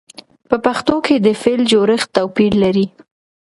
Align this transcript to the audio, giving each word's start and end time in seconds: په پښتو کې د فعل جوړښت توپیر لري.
په 0.49 0.55
پښتو 0.65 0.95
کې 1.05 1.15
د 1.19 1.27
فعل 1.41 1.61
جوړښت 1.73 2.09
توپیر 2.17 2.53
لري. 2.63 2.85